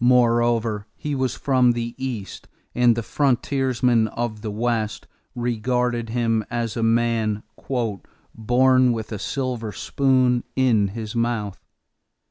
Moreover, 0.00 0.86
he 0.96 1.14
was 1.14 1.34
from 1.36 1.72
the 1.72 1.94
East 1.98 2.48
and 2.74 2.96
the 2.96 3.02
frontiersmen 3.02 4.08
of 4.08 4.40
the 4.40 4.50
West 4.50 5.06
regarded 5.34 6.08
him 6.08 6.42
as 6.50 6.78
a 6.78 6.82
man 6.82 7.42
"born 8.38 8.92
with 8.94 9.12
a 9.12 9.18
silver 9.18 9.72
spoon 9.72 10.44
in 10.56 10.88
his 10.96 11.14
mouth." 11.14 11.62